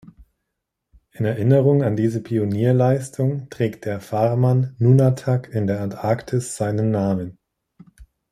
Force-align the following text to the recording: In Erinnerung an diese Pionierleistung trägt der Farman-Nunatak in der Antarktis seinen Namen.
In 1.11 1.25
Erinnerung 1.25 1.83
an 1.83 1.95
diese 1.95 2.23
Pionierleistung 2.23 3.51
trägt 3.51 3.85
der 3.85 4.01
Farman-Nunatak 4.01 5.49
in 5.53 5.67
der 5.67 5.79
Antarktis 5.81 6.55
seinen 6.57 6.89
Namen. 6.89 7.37